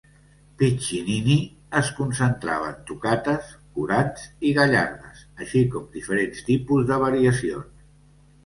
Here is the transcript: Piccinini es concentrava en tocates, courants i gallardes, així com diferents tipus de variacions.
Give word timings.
Piccinini 0.59 1.35
es 1.81 1.91
concentrava 1.97 2.71
en 2.71 2.79
tocates, 2.87 3.51
courants 3.77 4.25
i 4.49 4.55
gallardes, 4.59 5.23
així 5.45 5.63
com 5.77 5.87
diferents 5.99 6.45
tipus 6.49 6.89
de 6.93 6.99
variacions. 7.09 7.87